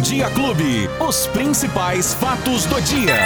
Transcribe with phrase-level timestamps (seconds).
[0.00, 0.88] Dia Clube.
[1.06, 3.16] Os principais fatos do dia.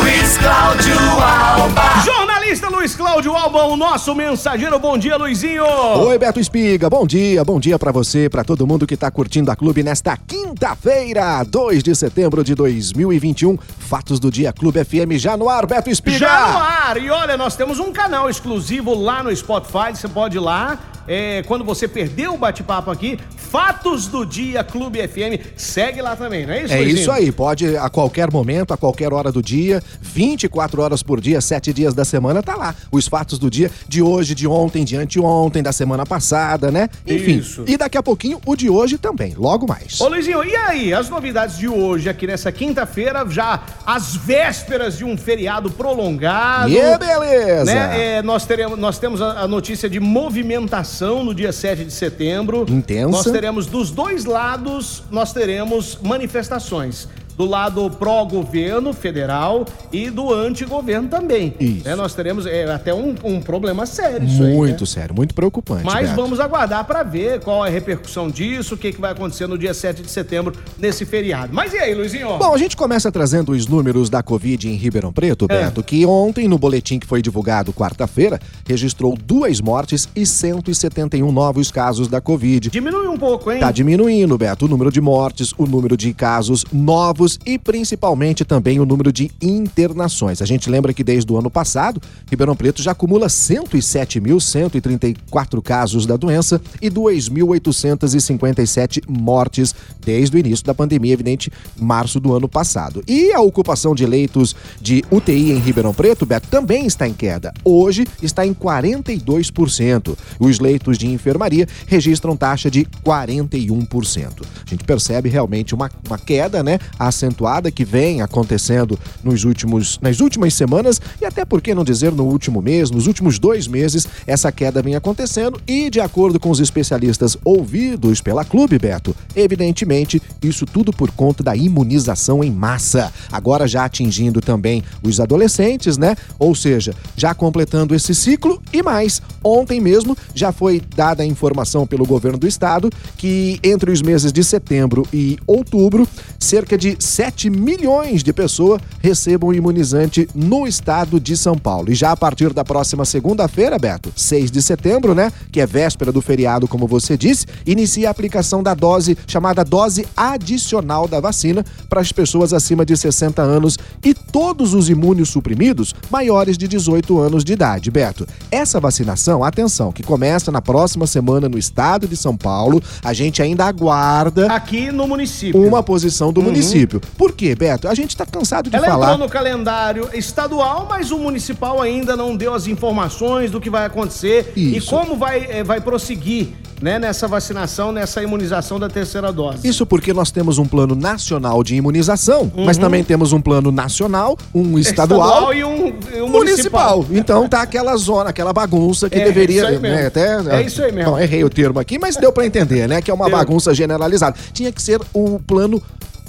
[0.00, 2.00] Luiz Cláudio Alba.
[2.02, 4.78] Jornalista Luiz Cláudio Alba, o nosso mensageiro.
[4.78, 5.64] Bom dia, Luizinho.
[5.64, 6.88] Oi, Beto Espiga.
[6.88, 10.16] Bom dia, bom dia para você, para todo mundo que tá curtindo a Clube nesta
[10.16, 13.58] quinta-feira, 2 de setembro de 2021.
[13.78, 16.18] Fatos do Dia Clube FM já no ar, Beto Espiga.
[16.18, 16.96] Já no ar.
[16.96, 19.94] E olha, nós temos um canal exclusivo lá no Spotify.
[19.94, 20.78] Você pode ir lá.
[21.08, 23.18] É, quando você perdeu o bate-papo aqui,
[23.50, 25.40] Fatos do Dia Clube FM.
[25.56, 26.98] Segue lá também, não é isso, É Luizinho?
[27.00, 31.40] isso aí, pode a qualquer momento, a qualquer hora do dia, 24 horas por dia,
[31.40, 32.74] 7 dias da semana, tá lá.
[32.90, 36.88] Os fatos do dia de hoje, de ontem, de anteontem, da semana passada, né?
[37.06, 37.38] Enfim.
[37.38, 37.64] Isso.
[37.66, 40.00] E daqui a pouquinho o de hoje também, logo mais.
[40.00, 45.04] Ô Luizinho, e aí, as novidades de hoje aqui nessa quinta-feira, já às vésperas de
[45.04, 46.70] um feriado prolongado.
[46.70, 47.64] E é beleza!
[47.64, 48.16] Né?
[48.16, 52.66] É, nós, teremos, nós temos a, a notícia de movimentação no dia 7 de setembro.
[52.68, 53.08] Intensa.
[53.08, 57.06] Nós teremos dos dois lados, nós teremos manifestações.
[57.36, 61.54] Do lado pró-governo federal e do anti-governo também.
[61.60, 61.84] Isso.
[61.84, 61.94] Né?
[61.94, 64.54] Nós teremos é, até um, um problema sério isso aí, né?
[64.54, 65.84] Muito sério, muito preocupante.
[65.84, 69.46] Mas vamos aguardar para ver qual é a repercussão disso, o que, que vai acontecer
[69.46, 71.52] no dia 7 de setembro, nesse feriado.
[71.52, 72.38] Mas e aí, Luizinho?
[72.38, 75.64] Bom, a gente começa trazendo os números da Covid em Ribeirão Preto, É.
[75.64, 81.70] Beto, que ontem, no boletim que foi divulgado quarta-feira, registrou duas mortes e 171 novos
[81.70, 82.70] casos da Covid.
[82.70, 83.60] diminui um pouco, hein?
[83.60, 88.78] Tá diminuindo, Beto, o número de mortes, o número de casos novos e principalmente também
[88.78, 90.40] o número de internações.
[90.40, 96.16] A gente lembra que desde o ano passado, Ribeirão Preto já acumula 107.134 casos da
[96.16, 103.02] doença e 2.857 mortes desde o início da pandemia, evidente, março do ano passado.
[103.08, 107.52] E a ocupação de leitos de UTI em Ribeirão Preto, Beto, também está em queda.
[107.64, 110.16] Hoje está em 42%.
[110.38, 114.42] Os leitos de enfermaria registram taxa de 41%.
[114.66, 116.78] A gente percebe realmente uma, uma queda, né,
[117.16, 122.12] acentuada que vem acontecendo nos últimos, nas últimas semanas e até por que não dizer
[122.12, 126.50] no último mês, nos últimos dois meses, essa queda vem acontecendo e de acordo com
[126.50, 133.12] os especialistas ouvidos pela Clube Beto, evidentemente isso tudo por conta da imunização em massa,
[133.32, 136.14] agora já atingindo também os adolescentes, né?
[136.38, 139.22] Ou seja, já completando esse ciclo e mais.
[139.42, 144.32] Ontem mesmo já foi dada a informação pelo governo do estado que entre os meses
[144.32, 146.06] de setembro e outubro,
[146.38, 151.90] cerca de 7 milhões de pessoas recebam imunizante no estado de São Paulo.
[151.90, 156.12] E já a partir da próxima segunda-feira, Beto, 6 de setembro, né, que é véspera
[156.12, 161.64] do feriado, como você disse, inicia a aplicação da dose chamada dose adicional da vacina
[161.88, 167.42] para as pessoas acima de 60 anos e todos os imunossuprimidos maiores de 18 anos
[167.42, 168.26] de idade, Beto.
[168.50, 173.40] Essa vacinação, atenção, que começa na próxima semana no estado de São Paulo, a gente
[173.40, 175.66] ainda aguarda Aqui no município.
[175.66, 177.00] uma posição do município.
[177.16, 177.88] Por quê, Beto?
[177.88, 179.12] A gente tá cansado de Ela falar.
[179.12, 183.86] entrou no calendário estadual, mas o municipal ainda não deu as informações do que vai
[183.86, 184.90] acontecer e Isso.
[184.90, 186.48] como vai, eh, vai prosseguir
[186.80, 189.66] né, nessa vacinação, nessa imunização da terceira dose.
[189.66, 194.36] Isso porque nós temos um plano nacional de imunização, mas também temos um plano nacional,
[194.54, 197.04] um estadual, e um, e um municipal.
[197.10, 199.56] Então tá aquela zona, aquela bagunça que É, deveria.
[199.62, 199.96] isso aí mesmo.
[199.96, 201.12] né, até, É isso aí mesmo.
[201.12, 203.00] Não, errei o termo aqui, mas deu pra entender, né?
[203.00, 204.36] Que é uma bagunça generalizada.
[204.52, 205.82] Tinha que ser o plano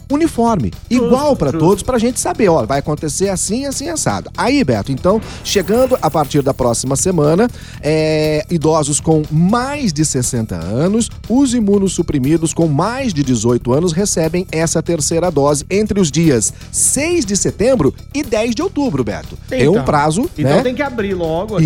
[0.09, 1.59] uniforme, igual pra justo.
[1.65, 4.29] todos, pra gente saber, ó, vai acontecer assim, assim, assado.
[4.37, 7.47] Aí, Beto, então, chegando a partir da próxima semana,
[7.81, 14.45] é, idosos com mais de 60 anos, os imunossuprimidos com mais de 18 anos recebem
[14.51, 19.37] essa terceira dose entre os dias 6 de setembro e 10 de outubro, Beto.
[19.51, 20.61] é um Então, prazo, Então né?
[20.63, 21.65] tem que abrir logo aqui.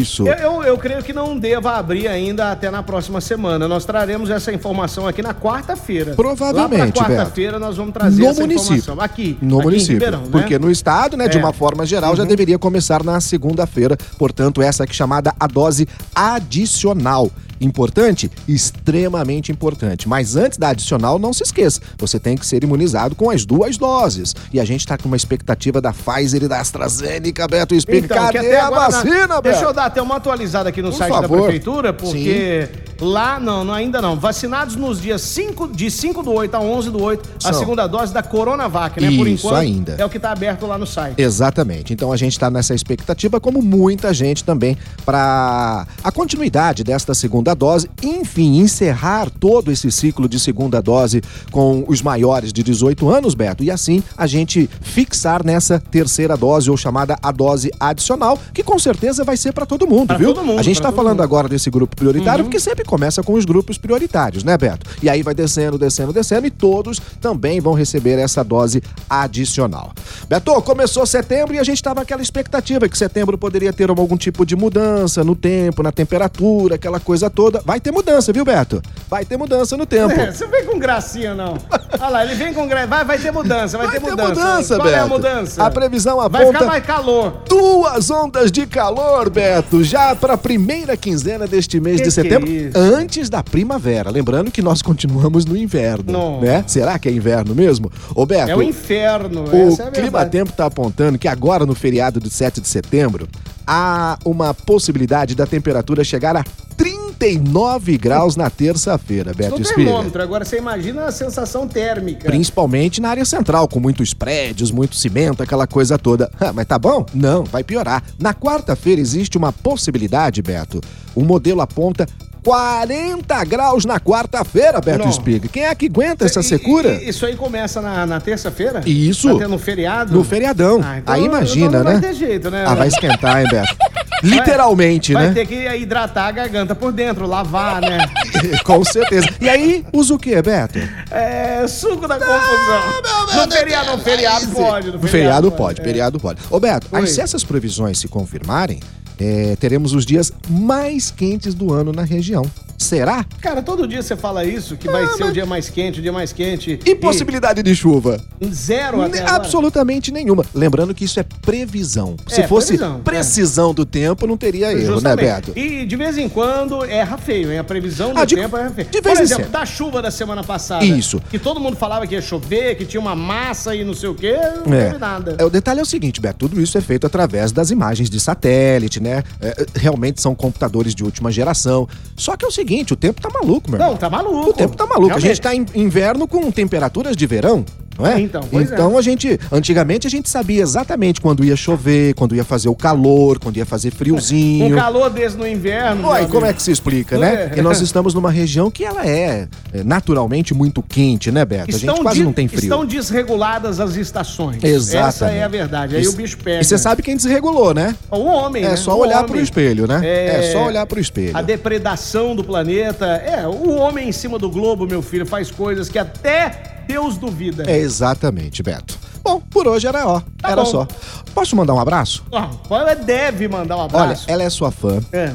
[0.00, 0.26] Isso.
[0.26, 3.66] Eu, eu, eu creio que não deva abrir ainda até na próxima semana.
[3.68, 6.14] Nós traremos essa informação aqui na quarta-feira.
[6.14, 8.76] Provavelmente, Lá quarta-feira nós vamos trazer no essa município.
[8.76, 9.04] informação.
[9.04, 9.36] Aqui.
[9.40, 9.94] No aqui município.
[9.94, 10.28] Ribeirão, né?
[10.30, 11.40] Porque no estado, né, de É.
[11.40, 13.96] uma forma geral, já deveria começar na segunda-feira.
[14.18, 17.30] Portanto, essa aqui chamada a dose adicional.
[17.60, 18.30] Importante?
[18.48, 20.08] Extremamente importante.
[20.08, 21.80] Mas antes da adicional, não se esqueça.
[21.98, 24.34] Você tem que ser imunizado com as duas doses.
[24.52, 28.06] E a gente tá com uma expectativa da Pfizer e da AstraZeneca, Beto Espírito.
[28.06, 29.42] Então, Cadê até a vacina, Beto?
[29.42, 31.42] Deixa eu dar até uma atualizada aqui no Por site da favor.
[31.44, 32.68] prefeitura, porque
[33.00, 34.16] lá não, não, ainda não.
[34.18, 37.54] Vacinados nos dias 5, de 5 do 8 a 11 do 8, a São.
[37.60, 39.16] segunda dose da Coronavac, né?
[39.16, 39.96] Por Isso, enquanto, ainda.
[39.98, 41.20] é o que tá aberto lá no site.
[41.20, 41.92] Exatamente.
[41.92, 47.54] Então a gente está nessa expectativa, como muita gente também, para a continuidade desta segunda
[47.54, 47.88] dose.
[48.02, 53.62] Enfim, encerrar todo esse ciclo de segunda dose com os maiores de 18 anos, Beto,
[53.64, 58.78] e assim a gente fixar nessa terceira dose, ou chamada a dose adicional, que com
[58.78, 60.34] certeza vai ser para todo mundo, Pra viu?
[60.34, 61.22] todo mundo, a gente está falando mundo.
[61.22, 64.88] agora desse grupo prioritário, porque sempre que começa com os grupos prioritários, né, Beto?
[65.02, 69.92] E aí vai descendo, descendo, descendo e todos também vão receber essa dose adicional.
[70.28, 74.44] Beto, começou setembro e a gente estava aquela expectativa que setembro poderia ter algum tipo
[74.44, 77.60] de mudança no tempo, na temperatura, aquela coisa toda.
[77.64, 78.82] Vai ter mudança, viu, Beto?
[79.08, 80.12] Vai ter mudança no tempo.
[80.12, 81.56] É, você vem com gracinha, não.
[81.92, 82.86] Olha lá, ele vem com gracinha.
[82.88, 84.28] Vai, vai ter mudança, vai, Vai ter ter mudança.
[84.34, 85.08] mudança, Qual é a Beto.
[85.08, 85.64] mudança?
[85.64, 87.42] A previsão Vai aponta- ficar mais calor.
[87.48, 92.14] Duas ondas de calor, Beto, já para a primeira quinzena deste mês Que de que
[92.14, 92.73] setembro, é isso?
[92.74, 94.10] Antes da primavera.
[94.10, 96.40] Lembrando que nós continuamos no inverno, Não.
[96.40, 96.64] né?
[96.66, 97.90] Será que é inverno mesmo?
[98.14, 99.44] Ô, Beto, É o inferno.
[99.44, 99.90] o é.
[99.90, 103.28] Clima Tempo está apontando que agora no feriado do 7 de setembro
[103.66, 106.44] há uma possibilidade da temperatura chegar a
[106.76, 109.86] 39 graus na terça-feira, Beto Espírito.
[109.86, 112.26] termômetro, agora você imagina a sensação térmica.
[112.26, 116.30] Principalmente na área central, com muitos prédios, muito cimento, aquela coisa toda.
[116.40, 117.06] Ah, mas tá bom?
[117.14, 118.02] Não, vai piorar.
[118.18, 120.80] Na quarta-feira existe uma possibilidade, Beto.
[121.14, 122.06] O modelo aponta
[122.44, 125.12] 40 graus na quarta-feira, Beto Não.
[125.12, 125.48] Spiga.
[125.48, 127.00] Quem é que aguenta essa E- secura?
[127.02, 128.82] e- Isso aí começa na, na terça-feira?
[128.86, 129.28] Isso.
[129.48, 130.12] No feriado?
[130.14, 130.80] No feriadão.
[130.84, 131.98] Ah, então- Aí imagina, então não né?
[132.00, 132.64] vai ter jeito, né?
[132.66, 133.74] Ah, vai esquentar, hein, Beto?
[134.24, 135.34] Literalmente, Vai né?
[135.34, 137.98] ter que hidratar a garganta por dentro, lavar, né?
[138.64, 139.28] Com certeza.
[139.40, 140.78] E aí, usa o quê, Beto?
[141.10, 143.46] É, suco da confusão.
[143.46, 144.90] no feriado, no feriado pode.
[144.90, 145.84] No feriado pode, é.
[145.84, 146.40] feriado pode.
[146.50, 148.80] Ô Beto, aí se essas previsões se confirmarem,
[149.18, 152.44] é, teremos os dias mais quentes do ano na região.
[152.84, 153.24] Será?
[153.40, 156.12] Cara, todo dia você fala isso, que vai ser o dia mais quente, o dia
[156.12, 156.78] mais quente.
[156.84, 158.20] E possibilidade de chuva?
[158.40, 159.22] E zero até.
[159.28, 160.44] Absolutamente nenhuma.
[160.54, 162.16] Lembrando que isso é previsão.
[162.28, 165.26] Se É, fosse previsão, precisão do tempo, não teria erro, né, Justamente.
[165.26, 165.52] Beto?
[165.58, 167.58] E de vez em quando erra feio, hein?
[167.58, 168.88] A previsão do Ah, de- tempo erra feio.
[168.88, 169.58] de vez Por em exemplo, sempre.
[169.58, 170.84] da chuva da semana passada.
[170.84, 171.20] Isso.
[171.30, 174.14] Que todo mundo falava que ia chover, que tinha uma massa e não sei o
[174.14, 174.36] quê,
[174.66, 175.36] não teve nada.
[175.38, 178.20] É, o detalhe é o seguinte, Beto, tudo isso é feito através das imagens de
[178.20, 179.22] satélite, né?
[179.40, 181.88] É, realmente são computadores de última geração.
[182.16, 183.92] Só que é o seguinte, o tempo tá maluco, meu irmão.
[183.92, 184.50] Não, tá maluco.
[184.50, 185.06] O tempo tá maluco.
[185.06, 185.24] Realmente.
[185.24, 187.64] A gente tá em inverno com temperaturas de verão.
[187.98, 188.20] Não é?
[188.20, 188.56] Então, é.
[188.56, 192.74] então a gente, antigamente a gente sabia exatamente quando ia chover, quando ia fazer o
[192.74, 194.74] calor, quando ia fazer Um friozinho.
[194.76, 196.12] calor desse no inverno.
[196.12, 197.50] Meu como é que se explica, né?
[197.54, 197.58] É.
[197.58, 201.74] E nós estamos numa região que ela é, é, naturalmente muito quente, né, Beto?
[201.74, 202.62] a gente quase de- não tem frio.
[202.62, 204.62] Estão desreguladas as estações.
[204.62, 205.08] Exatamente.
[205.08, 205.96] Essa é a verdade.
[205.96, 206.60] Aí E- o bicho pega.
[206.60, 207.94] E você sabe quem desregulou, né?
[208.10, 208.76] O homem, É né?
[208.76, 209.30] só O olhar homem.
[209.30, 210.00] pro espelho, né?
[210.04, 211.36] É só olhar pro espelho.
[211.36, 213.06] A depredação do planeta.
[213.06, 217.64] É, o homem em cima do globo, meu filho, faz coisas que até Deus duvida.
[217.70, 218.98] É exatamente, Beto.
[219.22, 220.70] Bom, por hoje era ó, Tá era bom.
[220.70, 220.88] só.
[221.34, 222.24] Posso mandar um abraço?
[222.32, 224.24] Ah, ela deve mandar um Olha, abraço.
[224.28, 225.00] ela é sua fã.
[225.12, 225.32] É.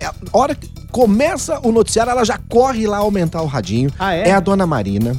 [0.00, 3.90] É, a hora que começa o noticiário, ela já corre lá aumentar o radinho.
[3.98, 4.30] Ah, é?
[4.32, 5.14] a dona Marina.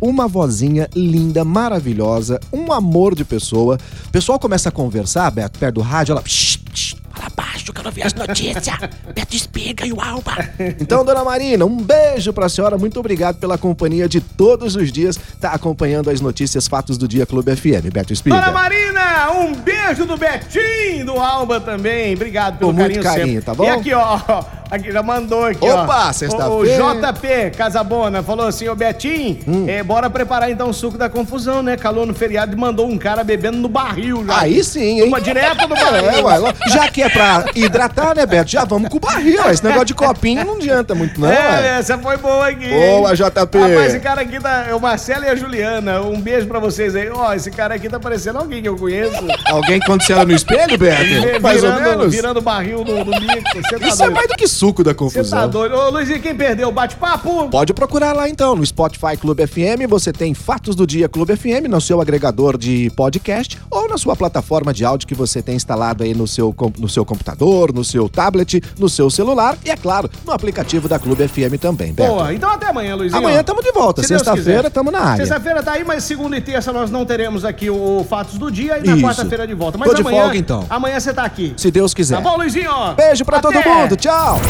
[0.00, 3.78] Uma vozinha linda, maravilhosa, um amor de pessoa.
[4.06, 6.22] O pessoal começa a conversar, Beto, perto do rádio, ela.
[6.26, 8.66] "Shh, shh, fala baixo, quero ver as notícias.
[9.14, 10.32] Beto Espiga e o Alba.
[10.80, 12.76] Então, dona Marina, um beijo pra senhora.
[12.76, 15.16] Muito obrigado pela companhia de todos os dias.
[15.40, 18.34] Tá acompanhando as notícias, fatos do dia Clube FM, Beto Espiga.
[18.36, 22.14] Dona Marina, um beijo do Betinho, do Alba também.
[22.14, 23.42] Obrigado pelo Com muito carinho, carinho, sempre.
[23.46, 23.64] tá bom?
[23.64, 25.84] E aqui, ó, ó, aqui já mandou aqui, ó.
[25.84, 26.84] Opa, sexta-feira.
[26.86, 29.66] o JP Casabona falou assim, ô Betinho, Hum.
[29.68, 31.76] é, bora preparar então o suco da confusão, né?
[31.76, 34.40] Calor no feriado e mandou um cara bebendo no barril já.
[34.40, 35.08] Aí sim, hein?
[35.08, 36.10] Uma direto no barril.
[36.10, 38.50] É, ué, já que é pra hidratar, né, Beto?
[38.50, 39.48] Já vamos com o barril.
[39.50, 41.30] Esse negócio de copinho não adianta muito, não.
[41.30, 41.78] é, ué.
[41.78, 42.68] essa foi boa aqui.
[42.68, 43.14] Boa?
[43.14, 43.58] JP.
[43.58, 44.66] Rapaz, esse cara aqui tá.
[44.68, 46.00] É o Marcelo e a Juliana.
[46.02, 47.08] Um beijo pra vocês aí.
[47.10, 49.16] Ó, esse cara aqui tá parecendo alguém que eu conheço.
[49.46, 51.40] Alguém quando você ela no espelho, Beto?
[51.40, 52.14] Mais ou virando, menos.
[52.14, 53.12] Virando barril no, no.
[53.12, 54.14] Você tá Isso é doido.
[54.14, 55.48] mais do que suco da Você tá confusão.
[55.48, 55.74] doido.
[55.76, 57.48] Ô, Luizinho, quem perdeu o bate-papo?
[57.48, 61.68] Pode procurar lá então, no Spotify Clube FM, você tem Fatos do Dia Clube FM
[61.68, 66.02] no seu agregador de podcast ou na sua plataforma de áudio que você tem instalado
[66.04, 70.10] aí no seu, no seu computador, no seu tablet, no seu celular e, é claro,
[70.24, 72.08] no aplicativo da Clube FM também, Beto.
[72.10, 73.18] Boa, então até amanhã, Luizinho.
[73.18, 74.68] Amanhã estamos de volta, Se sexta-feira quiser.
[74.68, 75.16] estamos na área.
[75.26, 78.78] Sexta-feira tá aí, mas segunda e terça nós não teremos aqui o Fatos do Dia
[78.82, 79.78] e na quarta-feira de volta.
[79.78, 80.66] Mas Tô de amanhã, folga, então.
[80.70, 81.54] Amanhã você tá aqui.
[81.56, 82.16] Se Deus quiser.
[82.16, 82.70] Tá bom, Luizinho?
[82.96, 83.68] Beijo pra todo Até.
[83.68, 84.40] mundo, tchau!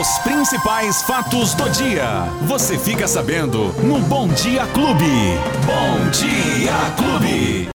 [0.00, 2.24] Os principais fatos do dia.
[2.46, 5.38] Você fica sabendo no Bom Dia Clube.
[5.66, 7.68] Bom Dia Clube.